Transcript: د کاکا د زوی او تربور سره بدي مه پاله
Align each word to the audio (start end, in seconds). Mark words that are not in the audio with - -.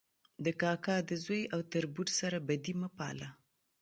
د 0.43 0.47
کاکا 0.61 0.95
د 1.09 1.11
زوی 1.23 1.43
او 1.53 1.59
تربور 1.71 2.07
سره 2.19 2.37
بدي 2.47 2.73
مه 2.81 2.89
پاله 2.97 3.29